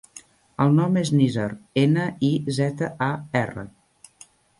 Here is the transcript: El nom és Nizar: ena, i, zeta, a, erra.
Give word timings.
El 0.63 0.71
nom 0.77 0.95
és 1.01 1.11
Nizar: 1.17 1.49
ena, 1.81 2.05
i, 2.29 2.31
zeta, 2.59 2.89
a, 3.09 3.11
erra. 3.43 3.67